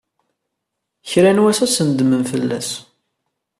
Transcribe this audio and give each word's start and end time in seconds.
Kra 1.09 1.31
n 1.35 1.41
wass, 1.43 1.59
ad 1.65 1.71
tnedmem 1.71 2.23
fell-as. 2.31 2.69